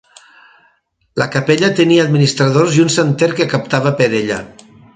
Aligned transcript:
La 1.23 1.27
capella 1.35 1.69
tenia 1.81 2.05
administradors 2.09 2.79
i 2.79 2.81
un 2.87 2.91
santer 2.97 3.31
que 3.41 3.49
captava 3.55 3.93
per 4.01 4.09
ella. 4.23 4.41